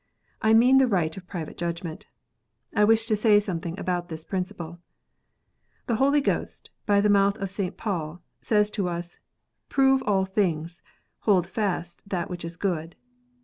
[0.41, 2.07] I mean the right of private judgment.
[2.73, 4.79] I wish to say something about that principle.
[5.85, 7.77] The Holy Ghost, by the mouth of St.
[7.77, 9.19] Paul, says to us,"
[9.69, 10.81] Prove all things;
[11.19, 12.95] hold fast that which is good."